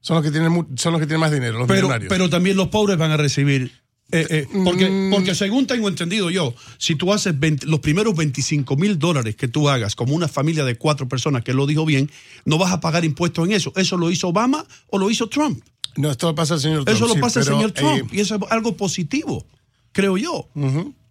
son 0.00 0.16
los 0.16 0.24
que 0.24 0.30
tienen, 0.30 0.66
son 0.76 0.92
los 0.92 1.00
que 1.00 1.06
tienen 1.06 1.20
más 1.20 1.30
dinero, 1.32 1.58
los 1.58 1.68
Pero, 1.68 1.82
millonarios. 1.82 2.08
pero 2.08 2.30
también 2.30 2.56
los 2.56 2.68
pobres 2.68 2.96
van 2.96 3.10
a 3.10 3.18
recibir. 3.18 3.79
Eh, 4.12 4.26
eh, 4.30 4.46
porque, 4.64 4.88
Mm. 4.88 5.10
porque 5.10 5.34
según 5.34 5.66
tengo 5.66 5.88
entendido 5.88 6.30
yo, 6.30 6.54
si 6.78 6.94
tú 6.94 7.12
haces 7.12 7.38
20 7.38 7.66
los 7.66 7.80
primeros 7.80 8.14
25 8.14 8.76
mil 8.76 8.98
dólares 8.98 9.36
que 9.36 9.48
tú 9.48 9.68
hagas 9.68 9.94
como 9.96 10.14
una 10.14 10.28
familia 10.28 10.64
de 10.64 10.76
cuatro 10.76 11.08
personas, 11.08 11.42
que 11.44 11.52
lo 11.54 11.66
dijo 11.66 11.84
bien, 11.84 12.10
no 12.44 12.58
vas 12.58 12.72
a 12.72 12.80
pagar 12.80 13.04
impuestos 13.04 13.46
en 13.46 13.52
eso. 13.54 13.72
¿Eso 13.76 13.96
lo 13.96 14.10
hizo 14.10 14.28
Obama 14.28 14.64
o 14.88 14.98
lo 14.98 15.10
hizo 15.10 15.28
Trump? 15.28 15.62
no, 15.96 16.10
esto 16.10 16.28
lo 16.28 16.34
pasa 16.34 16.54
al 16.54 16.60
señor 16.60 16.84
Trump. 16.84 16.96
Eso 16.96 17.06
lo 17.08 17.14
sí, 17.14 17.20
pasa 17.20 17.40
el 17.40 17.44
pero, 17.46 17.56
señor 17.56 17.72
Trump 17.72 18.12
eh, 18.12 18.16
y 18.16 18.20
eso 18.20 18.36
es 18.36 18.42
algo 18.50 18.76
positivo, 18.76 19.44
creo 19.92 20.16
yo. 20.16 20.48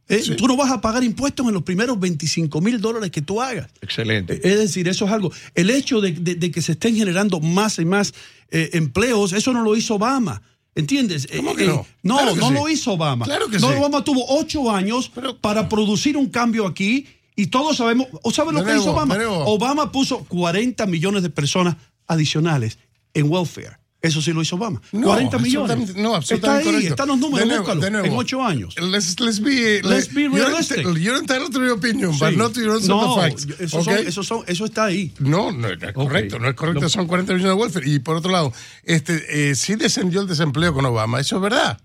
Eh, 0.08 0.22
sí. 0.24 0.36
Tú 0.36 0.48
no 0.48 0.58
vas 0.58 0.72
a 0.72 0.82
pagar 0.82 1.04
impuestos 1.04 1.46
en 1.48 1.54
los 1.54 1.62
primeros 1.64 2.00
25 2.00 2.62
mil 2.62 2.82
dólares 2.82 3.12
que 3.12 3.22
tú 3.22 3.42
hagas. 3.42 3.70
Excelente. 3.82 4.40
Es 4.44 4.58
decir, 4.58 4.88
eso 4.88 5.06
es 5.06 5.12
algo. 5.12 5.32
El 5.54 5.70
hecho 5.70 6.02
de, 6.02 6.14
de- 6.14 6.34
de 6.36 6.50
que 6.50 6.62
se 6.64 6.72
estén 6.72 6.96
generando 6.96 7.40
más 7.40 7.78
y 7.78 7.86
más 7.86 8.14
eh, 8.50 8.72
empleos, 8.74 9.34
eso 9.34 9.54
no 9.54 9.62
lo 9.64 9.76
hizo 9.76 9.96
Obama. 9.96 10.42
¿Entiendes? 10.76 11.28
¿Cómo 11.36 11.52
Eh, 11.52 11.56
que 11.56 11.66
eh, 11.66 11.68
no? 11.68 11.86
no, 12.04 12.18
Claro 12.18 12.34
que 12.36 12.40
no 12.42 12.48
sí. 12.50 12.54
lo 12.54 12.70
hizo 12.70 12.94
Obama. 12.94 13.26
Claro 13.26 13.48
que 13.50 13.60
no, 13.60 13.70
sí. 13.70 13.76
Obama 13.78 14.04
tuvo 14.04 14.24
ocho 14.30 14.72
años 14.72 15.12
para 15.42 15.68
producir 15.68 16.16
un 16.16 16.28
cambio 16.30 16.66
aquí 16.68 17.08
y 17.36 17.48
todos 17.48 17.78
sabemos, 17.78 18.08
¿o 18.24 18.32
saben 18.32 18.56
lo 18.56 18.64
que 18.64 18.76
hizo 18.76 18.92
Obama? 18.92 19.18
Obama 19.46 19.92
puso 19.92 20.26
40 20.26 20.86
millones 20.86 21.24
de 21.24 21.30
personas 21.30 21.76
adicionales 22.08 22.78
en 23.14 23.32
welfare. 23.32 23.78
Eso 24.02 24.22
sí 24.22 24.32
lo 24.32 24.42
hizo 24.42 24.56
Obama. 24.56 24.82
No, 24.94 25.08
40 25.08 25.38
millones. 25.40 25.72
absolutamente- 25.72 26.02
no, 26.02 26.08
Está 26.10 26.18
absolutamente 26.18 26.60
ahí, 26.60 26.66
correcto. 26.74 26.94
están 26.94 27.08
los 27.10 27.18
números, 27.18 27.40
De 27.40 27.46
nuevo, 27.48 27.64
búscalo, 27.64 27.82
de 27.82 27.92
nuevo. 27.92 28.06
en 28.08 28.14
ocho 28.14 28.44
años. 28.46 28.76
Let's, 28.80 29.20
let's 29.20 29.42
be, 29.42 29.82
Let's 29.84 30.14
be 30.14 30.22
you're 30.24 30.40
realistic. 30.40 30.78
entitled- 30.78 30.98
You're 31.02 31.20
entitled 31.20 31.52
to 31.52 31.60
your 31.60 31.72
opinion, 31.74 32.12
but 32.18 32.30
Sí. 32.30 32.36
not 32.38 32.54
to 32.54 32.62
your 32.62 32.72
own 32.76 32.80
set 32.80 32.90
no, 32.90 33.14
of 33.14 33.20
facts. 33.22 33.48
Eso, 33.60 33.80
¿ok? 33.80 33.84
son- 33.84 34.08
eso, 34.08 34.24
son- 34.24 34.44
eso 34.48 34.64
está 34.66 34.86
ahí. 34.86 35.14
No, 35.20 35.52
no 35.52 35.68
es 35.68 35.78
correcto, 35.94 36.40
no 36.40 36.48
es 36.48 36.56
correcto, 36.56 36.82
Lo- 36.82 36.90
son 36.90 37.08
40 37.08 37.34
millones 37.34 37.56
de 37.58 37.62
welfare. 37.62 37.90
Y 37.90 38.00
por 38.00 38.16
otro 38.16 38.32
lado, 38.32 38.54
este, 38.84 39.50
eh, 39.50 39.56
sí 39.56 39.76
descendió 39.76 40.22
el 40.22 40.28
desempleo 40.28 40.74
con 40.74 40.86
Obama, 40.86 41.20
eso 41.20 41.36
es 41.36 41.42
verdad. 41.42 41.78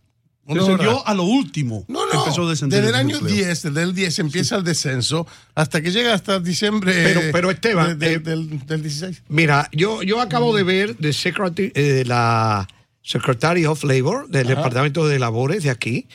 Descendió 0.47 1.07
a 1.07 1.15
lo 1.15 1.23
último. 1.23 1.85
No, 1.89 2.05
no, 2.07 2.21
Empezó 2.25 2.47
a 2.47 2.51
descender 2.51 2.81
desde 2.83 2.91
el 2.91 2.95
año 2.97 3.09
desempleo. 3.19 3.35
10, 3.47 3.63
desde 3.63 3.83
el 3.83 3.95
10 3.95 4.19
empieza 4.19 4.57
el 4.57 4.65
descenso 4.65 5.27
hasta 5.55 5.81
que 5.81 5.91
llega 5.91 6.13
hasta 6.13 6.39
diciembre 6.41 6.93
Pero- 6.93 7.21
eh, 7.21 7.31
pero, 7.33 7.51
Esteban, 7.51 7.99
de- 7.99 8.09
de- 8.09 8.15
eh, 8.15 8.19
del, 8.19 8.67
del 8.67 8.83
16. 8.83 9.23
Mira, 9.29 9.69
yo, 9.73 10.03
yo 10.03 10.21
acabo 10.21 10.55
de 10.55 10.63
ver 10.63 10.97
de 10.99 11.13
secretary, 11.13 11.73
eh, 11.75 12.05
la 12.07 12.69
Secretary 13.07 13.67
of 13.67 13.85
Labor 13.85 14.29
del 14.31 14.47
Departamento 14.47 15.07
de 15.07 15.19
Labores 15.19 15.63
de 15.63 15.69
aquí, 15.71 16.07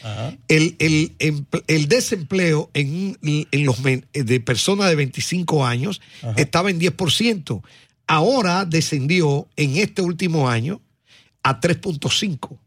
el, 0.47 0.75
el, 0.79 1.15
empl- 1.19 1.63
el 1.67 1.87
desempleo 1.87 2.71
en, 2.73 3.15
en 3.21 3.65
los 3.65 3.79
men- 3.81 4.05
de 4.11 4.39
personas 4.39 4.89
de 4.89 4.95
25 4.95 5.65
años 5.65 6.01
estaba 6.35 6.69
en 6.71 6.79
10%. 6.79 7.61
Ahora 8.07 8.65
descendió 8.65 9.47
en 9.55 9.77
este 9.77 10.01
último 10.01 10.49
año 10.49 10.81
a 11.43 11.59
3.5. 11.59 12.57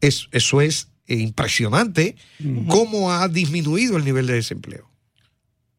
Es- 0.00 0.26
eso 0.32 0.60
es 0.60 0.88
impresionante 1.06 2.16
cómo 2.68 3.12
ha 3.12 3.28
disminuido 3.28 3.96
el 3.96 4.04
nivel 4.04 4.26
de 4.26 4.34
desempleo. 4.34 4.91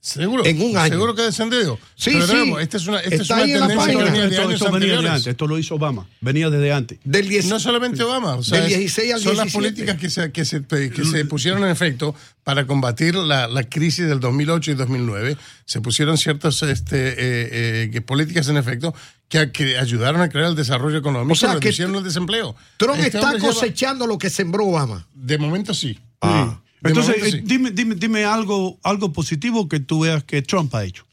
Seguro. 0.05 0.45
en 0.45 0.61
un 0.61 0.75
año. 0.75 0.89
Seguro 0.95 1.15
que 1.15 1.21
ha 1.21 1.25
descendido. 1.25 1.79
Sí, 1.95 2.09
Pero 2.11 2.27
sí. 2.27 2.53
esta 2.59 2.75
es 2.75 2.87
una, 2.87 2.99
esta 2.99 3.15
es 3.15 3.21
Está 3.21 3.35
una 3.35 3.43
ahí 3.45 3.51
en 3.53 3.59
la 3.61 3.67
tendencia 3.67 3.87
que 3.87 3.93
página. 3.99 4.11
venía 4.11 4.21
de 4.23 4.27
Esto, 4.35 4.41
años 4.41 4.53
esto 4.61 4.65
venía 4.65 4.79
de 4.79 4.83
anteriores. 4.95 5.11
antes, 5.11 5.27
esto 5.27 5.47
lo 5.47 5.57
hizo 5.57 5.75
Obama, 5.75 6.07
venía 6.19 6.49
desde 6.49 6.73
antes. 6.73 6.99
Del 7.05 7.29
10 7.29 7.45
No 7.45 7.57
solamente 7.57 8.03
Obama, 8.03 8.35
o 8.35 8.43
sea, 8.43 8.59
Del 8.61 8.71
es- 8.73 8.77
16 8.79 9.13
al 9.13 9.19
son 9.21 9.37
las 9.37 9.45
17. 9.45 9.57
políticas 9.57 9.97
que 10.01 10.09
se, 10.09 10.31
que, 10.33 10.43
se, 10.43 10.91
que 10.91 11.05
se 11.05 11.23
pusieron 11.23 11.63
en 11.63 11.69
efecto 11.69 12.13
para 12.43 12.67
combatir 12.67 13.15
la, 13.15 13.47
la 13.47 13.63
crisis 13.63 14.05
del 14.05 14.19
2008 14.19 14.71
y 14.71 14.73
2009. 14.73 15.37
Se 15.63 15.79
pusieron 15.79 16.17
ciertas 16.17 16.61
este, 16.63 17.07
eh, 17.11 17.89
eh, 17.93 18.01
políticas 18.01 18.49
en 18.49 18.57
efecto 18.57 18.93
que, 19.29 19.53
que 19.53 19.77
ayudaron 19.77 20.19
a 20.19 20.27
crear 20.27 20.47
el 20.49 20.55
desarrollo 20.55 20.97
económico, 20.97 21.31
O 21.31 21.35
sea, 21.37 21.53
que 21.53 21.59
reducieron 21.69 21.95
el 21.95 22.03
desempleo. 22.03 22.57
Trump 22.75 22.97
Este 22.99 23.19
está 23.19 23.31
lleva- 23.31 23.39
cosechando 23.47 24.05
lo 24.05 24.17
que 24.17 24.29
sembró 24.29 24.65
Obama. 24.65 25.07
de 25.13 25.37
momento 25.37 25.73
sí. 25.73 25.97
Ah. 26.21 26.59
De 26.59 26.59
Entonces, 26.83 27.17
momento, 27.17 27.37
eh, 27.37 27.39
sí. 27.39 27.41
dime, 27.45 27.71
dime, 27.71 27.95
dime 27.95 28.25
algo, 28.25 28.77
algo 28.83 29.11
positivo 29.13 29.67
que 29.69 29.79
tú 29.79 30.01
veas 30.01 30.23
que 30.23 30.41
Trump 30.41 30.73
ha 30.75 30.83
hecho. 30.83 31.05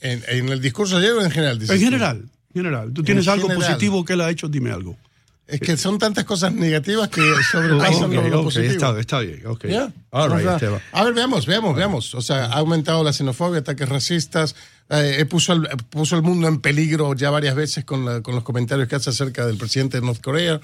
En, 0.00 0.22
en 0.28 0.48
el 0.48 0.60
discurso 0.60 0.96
ayer 0.96 1.12
o 1.12 1.22
en 1.22 1.30
general? 1.30 1.58
dices 1.58 1.74
En 1.74 1.80
tú? 1.80 1.84
general, 1.86 2.24
en 2.54 2.62
general. 2.62 2.92
Tú 2.92 3.02
tienes 3.02 3.28
algo 3.28 3.48
general. 3.48 3.66
positivo 3.68 4.04
que 4.04 4.12
él 4.14 4.20
ha 4.22 4.30
hecho, 4.30 4.48
dime 4.48 4.70
algo. 4.70 4.96
Es 5.46 5.58
que 5.58 5.76
son 5.76 5.98
tantas 5.98 6.24
cosas 6.24 6.52
negativas 6.54 7.08
que 7.08 7.20
sobrepasan 7.50 8.04
Ok, 8.04 8.12
lo, 8.12 8.28
lo 8.28 8.44
positivo. 8.44 8.70
está, 8.72 9.00
está 9.00 9.18
bien, 9.18 9.44
ok. 9.46 9.66
Ya. 9.66 9.92
All 10.10 10.30
right, 10.30 10.46
O 10.46 10.58
sea, 10.60 10.80
a 10.92 11.04
ver, 11.04 11.12
veamos, 11.12 11.44
veamos, 11.44 11.74
veamos. 11.74 12.14
O 12.14 12.22
sea, 12.22 12.44
ha 12.46 12.58
aumentado 12.58 13.02
la 13.02 13.12
xenofobia, 13.12 13.58
ataques 13.58 13.88
racistas, 13.88 14.54
eh, 14.90 15.24
puso, 15.28 15.52
el, 15.54 15.68
puso 15.90 16.14
el 16.14 16.22
mundo 16.22 16.46
en 16.46 16.60
peligro 16.60 17.14
ya 17.16 17.30
varias 17.30 17.56
veces 17.56 17.84
con, 17.84 18.04
la- 18.04 18.20
con 18.22 18.36
los 18.36 18.44
comentarios 18.44 18.86
que 18.86 18.94
hace 18.94 19.10
acerca 19.10 19.44
del 19.44 19.56
presidente 19.56 19.98
de 20.00 20.06
North 20.06 20.20
Korea. 20.20 20.60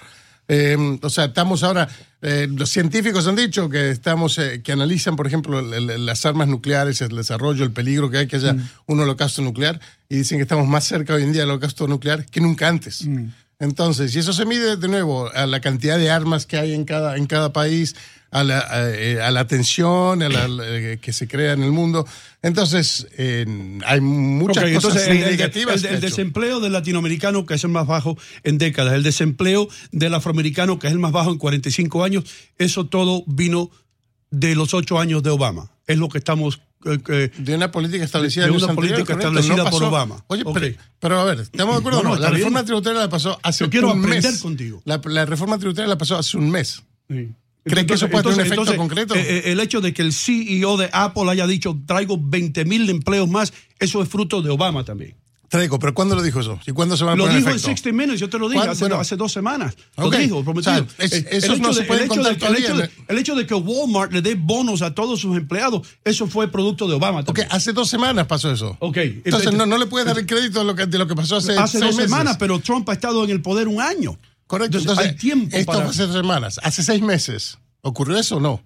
Eh, 0.49 0.99
o 1.03 1.11
sea, 1.11 1.25
estamos 1.27 1.63
ahora, 1.65 1.89
eh, 2.23 2.47
los 2.51 2.71
científicos 2.71 3.27
han 3.27 3.35
dicho 3.37 3.69
que 3.69 3.91
estamos, 3.91 4.39
eh, 4.39 4.63
que 4.63 4.73
analizan, 4.73 5.17
por 5.17 5.27
ejemplo, 5.27 5.59
el- 5.59 5.91
el- 5.91 6.07
las 6.07 6.25
armas 6.25 6.47
nucleares, 6.49 7.01
el 7.01 7.17
desarrollo, 7.17 7.65
el 7.65 7.73
peligro 7.73 8.11
que 8.11 8.19
hay 8.19 8.27
que 8.29 8.37
haya 8.37 8.53
Mm. 8.55 8.69
un 8.87 9.01
holocausto 9.01 9.43
nuclear, 9.43 9.81
y 10.09 10.17
dicen 10.19 10.39
que 10.39 10.43
estamos 10.43 10.69
más 10.69 10.85
cerca 10.85 11.15
hoy 11.15 11.25
en 11.25 11.33
día 11.33 11.43
del 11.43 11.51
holocausto 11.51 11.89
nuclear 11.89 12.25
que 12.27 12.41
nunca 12.41 12.69
antes. 12.69 13.05
Mm. 13.07 13.27
Entonces, 13.59 14.15
y 14.15 14.19
eso 14.19 14.33
se 14.35 14.45
mide 14.45 14.77
de 14.77 14.89
nuevo 14.89 15.31
a 15.33 15.47
la 15.47 15.61
cantidad 15.61 15.99
de 15.99 16.11
armas 16.11 16.45
que 16.47 16.59
hay 16.59 16.75
en 16.75 16.85
cada, 16.85 17.17
en 17.17 17.27
cada 17.27 17.53
país, 17.53 17.97
a 18.31 18.45
la, 18.45 18.59
a, 18.59 18.91
eh, 18.91 19.23
a 19.23 19.31
la 19.31 19.47
tensión 19.47 20.23
a 20.23 20.29
la- 20.29 20.47
eh, 20.67 20.99
que 21.01 21.13
se 21.15 21.27
crea 21.27 21.53
en 21.55 21.63
el 21.63 21.73
mundo. 21.73 22.07
Entonces, 22.43 23.07
eh, 23.17 23.47
hay 23.87 24.01
muchas 24.03 24.63
cosas 24.65 24.75
entonces, 25.07 25.09
el, 25.09 25.21
negativas. 25.31 25.85
el- 25.85 25.95
el 25.95 26.01
desempleo 26.03 26.61
del 26.61 26.73
latinoamericano, 26.75 27.47
que 27.47 27.55
es 27.55 27.65
el 27.65 27.71
más 27.71 27.87
bajo 27.87 28.19
en 28.43 28.59
décadas, 28.59 28.93
el 28.93 29.03
desempleo 29.03 29.69
del 29.91 30.13
afroamericano, 30.13 30.79
que 30.79 30.89
es 30.89 30.93
el 30.93 30.99
más 30.99 31.13
bajo 31.13 31.31
en 31.31 31.39
45 31.39 32.05
años, 32.05 32.25
eso 32.59 32.87
todo 32.87 33.25
vino 33.27 33.71
de 34.31 34.55
los 34.55 34.75
ocho 34.75 34.99
años 34.99 35.23
de 35.23 35.31
Obama. 35.31 35.71
Es 35.87 35.99
lo 35.99 36.09
que 36.09 36.19
estamos... 36.19 36.61
eh, 37.09 37.31
de 37.39 37.55
una 37.55 37.71
política 37.71 38.05
establecida 38.05 38.45
de 38.47 38.51
una 38.53 38.75
política 38.75 39.13
establecida 39.15 39.57
no 39.57 39.71
por. 39.71 39.85
Obama. 39.85 40.25
Oye, 40.29 40.43
Ok. 40.45 40.55
pero, 40.59 40.77
pero 41.01 41.21
a 41.21 41.25
ver, 41.25 41.41
¿estamos 41.41 41.75
de 41.75 41.81
acuerdo? 41.81 42.01
o 42.01 42.03
No, 42.03 42.09
No, 42.15 42.21
la 42.21 42.31
reforma 42.31 42.61
bien. 42.61 42.67
tributaria 42.67 43.01
la 43.01 43.09
pasó 43.09 43.39
hace 43.43 43.65
Yo 43.65 43.71
quiero 43.71 43.93
un 43.93 43.99
aprender 44.05 44.33
mes. 44.33 44.41
contigo. 44.43 44.83
La, 44.85 45.01
la 45.05 45.25
reforma 45.27 45.59
tributaria 45.59 45.89
la 45.89 45.99
pasó 45.99 46.17
hace 46.17 46.37
un 46.37 46.51
mes. 46.51 46.83
sí. 47.09 47.29
¿Cree 47.69 47.85
que 47.85 47.95
eso 47.95 48.09
puede 48.09 48.23
tener 48.23 48.39
un 48.47 48.47
efecto 48.47 48.77
concreto? 48.77 49.17
eh, 49.17 49.25
eh, 49.29 49.43
el 49.47 49.59
hecho 49.59 49.81
de 49.81 49.93
que 49.93 50.01
el 50.03 50.13
CEO 50.13 50.77
de 50.77 50.89
Apple 50.93 51.29
haya 51.29 51.49
dicho 51.49 51.77
traigo 51.85 52.17
20 52.17 52.65
mil 52.65 52.89
empleos 52.89 53.29
más, 53.29 53.53
eso 53.81 54.01
es 54.05 54.09
fruto 54.09 54.41
de 54.41 54.51
Obama 54.51 54.85
también. 54.85 55.17
Pero 55.79 55.95
¿cuándo 55.95 56.15
lo 56.15 56.23
dijo 56.23 56.41
eso? 56.41 56.59
¿Y 56.67 56.73
cuándo 56.73 56.97
se 56.97 57.05
van 57.05 57.15
a 57.15 57.17
Lo 57.17 57.25
poner 57.25 57.39
dijo 57.39 57.49
en 57.51 57.57
efecto? 57.57 57.71
60 57.77 57.93
Minutes, 57.97 58.21
yo 58.21 58.29
te 58.29 58.39
lo 58.39 58.49
dije 58.49 58.67
hace, 58.69 58.81
Bueno. 58.85 58.97
hace 58.97 59.17
dos 59.17 59.33
semanas. 59.33 59.75
Ok. 59.97 60.13
Lo 60.13 60.19
dijo, 60.19 60.45
prometido. 60.45 60.73
O 60.75 60.77
sea, 60.77 60.87
es- 60.99 61.13
El- 61.13 61.27
esos 61.31 61.57
el 61.57 61.63
no 61.63 61.69
hecho 61.69 61.75
se 61.75 61.81
de- 61.83 61.87
pueden 61.87 62.03
el 62.05 62.11
hecho 62.11 62.23
contar 62.23 62.53
de 62.53 62.59
hecho 62.59 62.77
de- 62.77 62.91
El 63.09 63.19
hecho 63.19 63.35
de 63.35 63.47
que 63.47 63.55
Walmart 63.55 64.13
le 64.13 64.23
dé 64.23 64.35
bonos 64.35 64.83
a 64.83 64.95
todos 64.95 65.21
sus 65.21 65.37
empleados, 65.37 65.87
eso 66.05 66.27
fue 66.27 66.51
producto 66.51 66.87
de 66.89 66.95
Obama 66.95 67.21
Ok, 67.21 67.27
también. 67.27 67.49
hace 67.51 67.73
dos 67.73 67.89
semanas 67.89 68.27
pasó 68.27 68.51
eso. 68.51 68.77
Ok, 68.81 68.97
Entonces 69.25 69.53
no, 69.55 69.67
no 69.67 69.79
le 69.79 69.87
puedes 69.87 70.07
dar 70.07 70.19
el 70.19 70.27
crédito 70.27 70.59
de 70.61 70.65
lo 70.65 70.75
que, 70.75 70.87
de 70.87 70.99
lo 70.99 71.07
que 71.07 71.15
pasó 71.15 71.37
hace, 71.37 71.53
hace 71.57 71.79
seis 71.79 71.85
dos 71.85 71.97
meses. 71.97 72.11
semanas, 72.11 72.37
pero 72.39 72.59
Trump 72.61 72.89
ha 72.89 72.93
estado 72.93 73.25
en 73.25 73.31
el 73.31 73.43
poder 73.43 73.69
un 73.69 73.81
año. 73.81 74.19
Correcto. 74.47 74.79
Entonces, 74.79 74.91
Entonces, 75.07 75.13
hay 75.13 75.17
tiempo 75.19 75.57
esto 75.57 75.73
para... 75.73 75.89
hace 75.89 76.07
dos 76.07 76.15
semanas. 76.17 76.61
Hace 76.63 76.83
seis 76.83 77.03
meses. 77.03 77.59
¿Ocurrió 77.83 78.17
eso 78.17 78.37
o 78.37 78.41
no? 78.41 78.61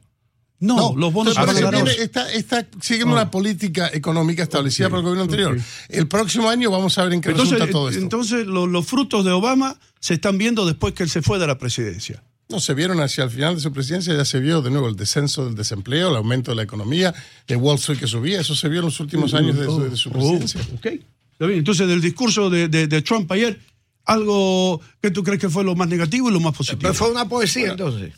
No, 0.61 0.95
los 0.95 1.13
bonos 1.13 1.35
dar. 1.35 1.47
viene- 1.73 1.91
está, 2.03 2.31
está 2.33 2.67
siguiendo 2.83 3.15
una 3.15 3.31
política 3.31 3.89
económica 3.93 4.43
establecida 4.43 4.91
por 4.91 4.99
el 4.99 5.05
gobierno 5.05 5.25
anterior. 5.25 5.59
El 5.89 6.07
próximo 6.07 6.51
año 6.51 6.71
vamos 6.71 6.97
a 6.99 7.05
ver 7.05 7.15
en 7.15 7.23
qué 7.23 7.31
Entonces, 7.31 7.53
resulta 7.55 7.73
todo 7.73 7.89
esto. 7.89 8.01
entonces 8.03 8.47
lo- 8.47 8.67
los 8.67 8.87
frutos 8.87 9.25
de 9.25 9.31
Obama 9.33 9.79
se 10.01 10.15
están 10.15 10.37
viendo 10.39 10.67
después 10.67 10.93
que 10.93 11.03
él 11.03 11.09
se 11.11 11.23
fue 11.23 11.39
de 11.39 11.47
la 11.47 11.57
presidencia. 11.59 12.23
No, 12.51 12.61
se 12.61 12.75
vieron 12.75 13.01
hacia 13.01 13.25
el 13.25 13.31
final 13.31 13.55
de 13.55 13.61
su 13.61 13.73
presidencia, 13.73 14.13
ya 14.15 14.25
se 14.25 14.39
vio 14.41 14.61
de 14.61 14.71
nuevo 14.71 14.89
el 14.89 14.97
descenso 14.97 15.45
del 15.47 15.55
desempleo, 15.55 16.11
el 16.11 16.17
aumento 16.17 16.51
de 16.51 16.57
la 16.57 16.63
economía, 16.65 17.15
de 17.47 17.57
Wall 17.57 17.77
Street 17.77 17.99
que 18.01 18.07
subía, 18.09 18.41
eso 18.41 18.55
se 18.55 18.69
vio 18.69 18.81
en 18.81 18.87
los 18.87 18.99
últimos 19.01 19.33
años 19.35 19.57
de 19.57 19.65
su, 19.67 19.81
de 19.89 19.97
su 19.97 20.09
Oh, 20.11 20.13
presidencia. 20.13 20.61
ok. 20.75 20.87
Está 21.33 21.47
bien. 21.47 21.61
Entonces, 21.61 21.87
del 21.89 22.01
discurso 22.03 22.51
de, 22.51 22.69
de- 22.69 22.87
de 22.87 23.03
Trump 23.03 23.31
ayer, 23.33 23.59
algo 24.05 24.81
que 25.01 25.11
tú 25.11 25.23
crees 25.23 25.41
que 25.41 25.49
fue 25.49 25.63
lo 25.65 25.75
más 25.77 25.89
negativo 25.89 26.29
y 26.29 26.33
lo 26.33 26.41
más 26.41 26.55
positivo. 26.55 26.81
Pero 26.83 26.95
fue 26.95 27.11
una 27.11 27.27
poesía 27.29 27.71
entonces. 27.71 28.13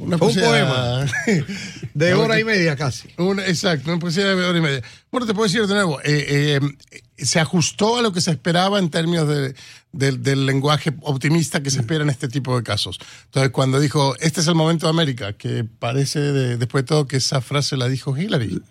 Una 0.00 0.16
un 0.16 0.34
poema. 0.34 1.06
De 1.94 2.14
hora 2.14 2.40
y 2.40 2.44
media 2.44 2.74
casi. 2.76 3.08
Una- 3.18 3.46
exacto, 3.46 3.90
una 3.90 3.98
poesía 4.00 4.24
de 4.24 4.34
hora 4.34 4.56
y 4.58 4.60
media. 4.62 4.82
Bueno, 5.10 5.26
te 5.26 5.34
puedo 5.34 5.46
decir 5.46 5.66
de 5.66 5.74
nuevo, 5.74 6.00
eh, 6.00 6.58
eh, 6.60 7.00
se 7.18 7.38
ajustó 7.40 7.98
a 7.98 8.02
lo 8.02 8.12
que 8.12 8.20
se 8.20 8.30
esperaba 8.30 8.78
en 8.78 8.88
términos 8.90 9.28
de- 9.28 9.54
del- 9.92 10.22
del 10.22 10.46
lenguaje 10.46 10.92
optimista 11.02 11.62
que 11.62 11.70
se 11.70 11.80
espera 11.80 12.02
en 12.04 12.10
este 12.10 12.28
tipo 12.28 12.56
de 12.56 12.62
casos. 12.62 12.98
Entonces, 13.26 13.50
cuando 13.50 13.78
dijo, 13.80 14.14
este 14.20 14.40
es 14.40 14.46
el 14.46 14.54
momento 14.54 14.86
de 14.86 14.90
América, 14.90 15.32
que 15.34 15.64
parece, 15.64 16.20
de- 16.20 16.56
después 16.56 16.84
de 16.84 16.88
todo, 16.88 17.06
que 17.06 17.16
esa 17.18 17.40
frase 17.40 17.76
la 17.76 17.88
dijo 17.88 18.16
Hillary. 18.16 18.62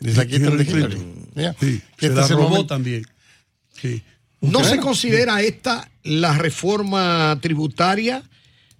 Es 0.00 0.16
la 0.16 0.26
quitan 0.26 0.56
de 0.56 0.64
Hillary 0.64 0.94
Hillary. 0.96 1.14
Ya. 1.36 1.52
Sí, 1.60 1.82
Que 1.96 2.06
se 2.06 2.12
este 2.12 2.14
la 2.16 2.24
es 2.24 2.30
el 2.30 2.36
robó 2.36 2.48
momento- 2.48 2.66
también. 2.74 3.06
Sí. 3.80 4.02
¿No 4.40 4.58
Bueno, 4.60 4.68
se 4.68 4.78
considera 4.78 5.40
esta 5.42 5.88
la 6.02 6.36
reforma 6.36 7.38
tributaria 7.40 8.22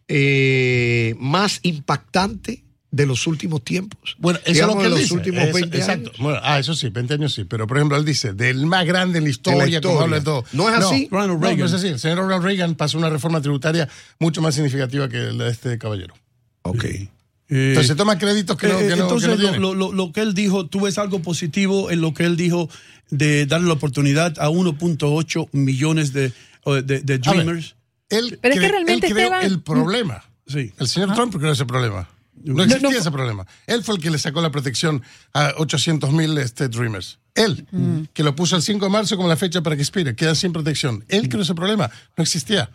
eh, 0.08 1.14
más 1.18 1.60
impactante 1.62 2.62
de 2.90 3.06
los 3.06 3.26
últimos 3.26 3.62
tiempos? 3.64 4.16
Bueno, 4.18 4.38
eso 4.44 4.52
Digamos, 4.52 4.76
es 4.76 4.76
lo 4.76 4.82
que 4.82 4.82
de 4.82 4.86
él 4.86 4.90
los 4.92 5.00
dice. 5.00 5.14
últimos 5.14 5.42
Eso- 5.44 5.52
20 5.54 5.76
exacto. 5.78 6.08
años. 6.10 6.20
Bueno, 6.20 6.38
ah, 6.42 6.58
eso 6.58 6.74
sí, 6.74 6.88
20 6.90 7.14
años 7.14 7.34
sí. 7.34 7.44
Pero, 7.44 7.66
por 7.66 7.76
ejemplo, 7.78 7.96
él 7.96 8.04
dice, 8.04 8.32
del 8.34 8.66
más 8.66 8.86
grande 8.86 9.18
en 9.18 9.24
la 9.24 9.30
historia, 9.30 9.64
historia. 9.66 9.80
como 9.82 10.00
habla 10.02 10.18
de 10.18 10.24
todo. 10.24 10.44
¿No 10.52 10.68
es 10.68 10.76
así? 10.76 11.08
Ronald 11.10 11.32
No, 11.34 11.40
Reagan. 11.40 11.58
no 11.60 11.66
es 11.66 11.72
así. 11.72 11.88
El 11.88 11.98
señor 11.98 12.18
Ronald 12.18 12.44
Reagan 12.44 12.74
pasó 12.76 12.98
una 12.98 13.10
reforma 13.10 13.40
tributaria 13.40 13.88
mucho 14.20 14.40
más 14.42 14.54
significativa 14.54 15.08
que 15.08 15.18
la 15.18 15.44
de 15.44 15.50
este 15.50 15.76
caballero. 15.78 16.14
Ok. 16.62 16.84
Eh, 16.84 17.08
Entonces 17.48 17.88
se 17.88 17.94
toma 17.94 18.16
créditos 18.18 18.56
que 18.56 18.68
no, 18.68 18.78
eh, 18.80 18.88
que 18.88 18.96
no- 18.96 19.02
entonces, 19.02 19.28
que 19.28 19.36
no 19.36 19.42
lo, 19.42 19.48
tiene. 19.48 19.58
lo- 19.58 19.74
lo- 19.74 19.92
lo 19.92 20.12
que 20.12 20.22
él 20.22 20.32
dijo, 20.32 20.66
tú 20.66 20.80
ves 20.80 20.96
algo 20.96 21.20
positivo 21.20 21.90
en 21.90 22.00
lo 22.00 22.14
que 22.14 22.24
él 22.24 22.36
dijo 22.36 22.70
de 23.10 23.44
darle 23.44 23.66
la 23.66 23.74
oportunidad 23.74 24.38
a 24.38 24.48
1.8 24.48 25.48
millones 25.52 26.12
de, 26.14 26.32
de, 26.64 26.82
de 26.82 26.94
A 26.96 26.96
ver, 27.06 27.20
Dreamers. 27.20 27.74
Él 28.14 28.38
Pero 28.40 28.54
es 28.54 28.60
que 28.60 28.66
cre- 28.66 28.70
realmente, 28.70 29.06
él 29.08 29.12
creó 29.12 29.26
Esteban- 29.28 29.44
el 29.44 29.60
problema. 29.62 30.24
Sí. 30.46 30.72
El 30.78 30.88
señor 30.88 31.14
Trump 31.14 31.36
creó 31.36 31.52
ese 31.52 31.64
problema. 31.66 32.08
No 32.42 32.62
existía 32.64 32.98
ese 32.98 33.10
problema. 33.10 33.46
Él 33.66 33.82
fue 33.84 33.94
el 33.94 34.02
que 34.02 34.10
le 34.10 34.18
sacó 34.18 34.42
la 34.42 34.50
protección 34.50 35.02
a 35.32 35.54
800 35.56 36.12
mil 36.12 36.36
este, 36.38 36.68
Dreamers. 36.68 37.18
Él, 37.34 37.66
que 38.12 38.22
lo 38.22 38.34
puso 38.36 38.54
el 38.56 38.62
5 38.62 38.84
de 38.84 38.90
marzo 38.90 39.16
como 39.16 39.28
la 39.28 39.36
fecha 39.36 39.62
para 39.62 39.76
que 39.76 39.82
expire, 39.82 40.14
quedan 40.14 40.36
sin 40.36 40.52
protección. 40.52 41.04
Él 41.08 41.28
creó 41.28 41.42
ese 41.42 41.54
problema, 41.54 41.90
no 42.16 42.22
existía. 42.22 42.70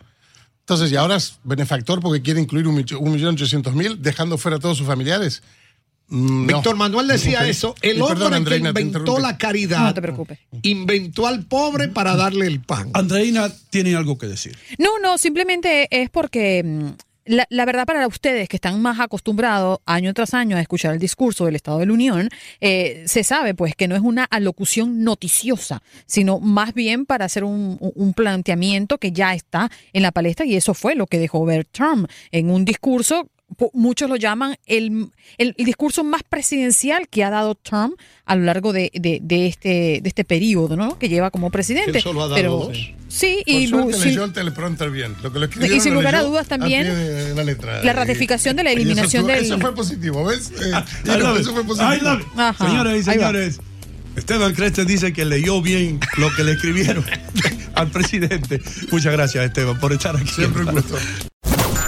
Entonces, 0.60 0.90
y 0.92 0.96
ahora 0.96 1.16
es 1.16 1.38
benefactor 1.44 2.00
porque 2.00 2.20
quiere 2.22 2.40
incluir 2.40 2.66
un, 2.68 2.76
millo- 2.76 2.98
un 2.98 3.12
millón 3.12 3.34
ochocientos 3.34 3.74
mil, 3.74 4.00
dejando 4.02 4.38
fuera 4.38 4.56
a 4.56 4.60
todos 4.60 4.76
sus 4.78 4.86
familiares. 4.86 5.42
Mm, 6.10 6.46
no. 6.46 6.56
Víctor 6.56 6.76
Manuel 6.76 7.06
decía 7.06 7.46
eso. 7.48 7.74
Y 7.82 7.88
El 7.90 7.98
perdón, 7.98 8.22
hombre 8.22 8.36
Andreina, 8.36 8.72
que 8.74 8.82
inventó 8.82 9.18
la 9.18 9.38
caridad 9.38 9.80
No 9.84 9.94
te 9.94 10.02
preocupes. 10.02 10.38
inventó 10.62 11.26
al 11.26 11.44
pobre 11.44 11.88
para 11.88 12.16
darle 12.16 12.46
el 12.46 12.60
pan. 12.60 12.90
Andreina 12.94 13.48
tiene 13.70 13.94
algo 13.94 14.18
que 14.18 14.26
decir. 14.26 14.58
No, 14.78 14.98
no, 14.98 15.18
simplemente 15.18 15.86
es 15.90 16.10
porque 16.10 16.62
mm, 16.64 16.86
la, 17.26 17.46
la 17.48 17.64
verdad 17.64 17.86
para 17.86 18.06
ustedes 18.08 18.48
que 18.48 18.56
están 18.56 18.82
más 18.82 18.98
acostumbrados 18.98 19.78
año 19.86 20.12
tras 20.12 20.34
año 20.34 20.56
a 20.56 20.60
escuchar 20.60 20.92
el 20.94 20.98
discurso 20.98 21.44
del 21.44 21.54
Estado 21.54 21.78
de 21.78 21.86
la 21.86 21.92
Unión, 21.92 22.28
eh, 22.60 23.04
se 23.06 23.22
sabe 23.22 23.54
pues 23.54 23.76
que 23.76 23.86
no 23.86 23.94
es 23.94 24.02
una 24.02 24.24
alocución 24.24 25.04
noticiosa, 25.04 25.80
sino 26.06 26.40
más 26.40 26.74
bien 26.74 27.06
para 27.06 27.26
hacer 27.26 27.44
un 27.44 28.12
planteamiento 28.16 28.98
que 28.98 29.12
ya 29.12 29.34
está 29.34 29.70
en 29.92 30.02
la 30.02 30.10
palestra 30.10 30.44
y 30.44 30.56
eso 30.56 30.74
fue 30.74 30.96
lo 30.96 31.06
que 31.06 31.18
dejó 31.20 31.44
ver 31.44 31.66
Trump 31.66 32.10
en 32.32 32.50
un 32.50 32.64
discurso. 32.64 33.28
Muchos 33.72 34.08
lo 34.08 34.16
llaman 34.16 34.56
el, 34.66 35.08
el- 35.36 35.54
el 35.58 35.64
discurso 35.66 36.04
más 36.04 36.22
presidencial 36.22 37.08
que 37.08 37.24
ha 37.24 37.30
dado 37.30 37.54
Trump 37.56 37.94
a 38.24 38.36
lo 38.36 38.44
largo 38.44 38.72
de, 38.72 38.90
de- 38.94 39.18
de 39.22 39.46
este, 39.46 40.00
de 40.02 40.08
este 40.08 40.24
periodo, 40.24 40.76
¿no? 40.76 40.98
Que 40.98 41.08
lleva 41.08 41.30
como 41.30 41.50
presidente. 41.50 41.98
Él 41.98 42.02
solo 42.02 42.20
ha 42.22 42.24
dado 42.24 42.34
Pero, 42.36 42.50
dos. 42.56 42.78
Sí, 43.08 43.42
Por 43.44 43.54
y 43.54 43.66
suerte 43.66 43.92
sin- 43.94 44.04
leyó 44.04 44.24
el 44.24 44.32
teleprompter 44.32 44.90
bien. 44.90 45.14
Lo 45.22 45.32
que 45.32 45.38
lo 45.40 45.44
escribieron 45.46 45.76
Y 45.76 45.80
sin 45.80 45.94
lugar 45.94 46.14
a 46.14 46.22
dudas 46.22 46.46
también, 46.46 46.86
a 46.86 47.34
la, 47.34 47.44
letra. 47.44 47.82
la 47.82 47.92
ratificación 47.92 48.54
de 48.56 48.62
la 48.64 48.70
eso 48.70 48.78
eliminación 48.80 49.22
estuvo- 49.28 49.34
del- 49.36 49.44
Eso 49.44 49.58
fue 49.58 49.74
positivo, 49.74 50.24
¿ves? 50.24 50.52
Eh, 50.52 50.70
I 51.06 51.18
love 51.18 51.34
it. 51.36 51.40
eso 51.42 51.52
fue 51.52 51.64
positivo. 51.64 51.92
I 51.94 52.00
love 52.00 52.20
it. 52.20 52.26
Ajá. 52.38 52.66
Señoras 52.68 52.96
y 52.96 53.02
señores, 53.02 53.60
Esteban 54.16 54.54
Creste 54.54 54.84
dice 54.84 55.12
que 55.12 55.24
leyó 55.24 55.60
bien 55.60 55.98
lo 56.18 56.32
que 56.34 56.44
le 56.44 56.52
escribieron 56.52 57.04
al 57.74 57.90
presidente. 57.90 58.60
Muchas 58.92 59.12
gracias, 59.12 59.44
Esteban, 59.44 59.78
por 59.80 59.92
estar 59.92 60.16
aquí. 60.16 60.28
Siempre 60.28 60.62
un 60.62 60.70
gusto. 60.72 60.96